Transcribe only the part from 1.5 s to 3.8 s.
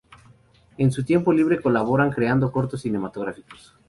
colaboran creando cortos cinematográficos.